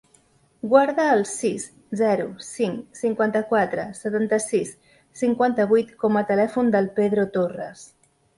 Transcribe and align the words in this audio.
Guarda 0.69 1.03
el 1.15 1.19
sis, 1.31 1.65
zero, 1.99 2.25
cinc, 2.47 2.79
cinquanta-quatre, 3.01 3.85
setanta-sis, 3.99 4.73
cinquanta-vuit 5.23 5.93
com 6.07 6.19
a 6.19 6.25
telèfon 6.33 6.73
del 6.79 6.91
Pedro 6.99 7.29
Torras. 7.39 7.87